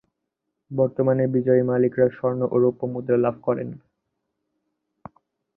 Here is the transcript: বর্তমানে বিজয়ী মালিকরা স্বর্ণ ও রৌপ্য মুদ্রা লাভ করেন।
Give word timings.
বর্তমানে 0.71 1.23
বিজয়ী 1.27 1.63
মালিকরা 1.63 2.07
স্বর্ণ 2.09 2.41
ও 2.45 2.55
রৌপ্য 2.57 2.83
মুদ্রা 2.93 3.17
লাভ 3.17 3.35
করেন। 3.43 3.69